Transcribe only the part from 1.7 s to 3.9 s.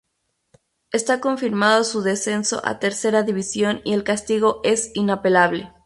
su descenso a Tercera División